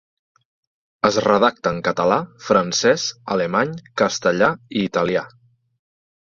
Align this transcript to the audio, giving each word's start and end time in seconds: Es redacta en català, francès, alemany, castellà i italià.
Es 1.09 1.17
redacta 1.25 1.73
en 1.77 1.77
català, 1.87 2.17
francès, 2.45 3.05
alemany, 3.37 3.77
castellà 4.03 4.49
i 4.81 4.83
italià. 4.89 5.25